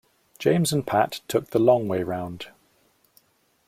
[0.39, 2.47] James and Pat took the long way round.